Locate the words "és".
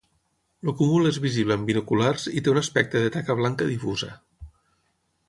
1.09-1.19